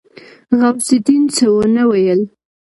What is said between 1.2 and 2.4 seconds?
څه ونه ويل.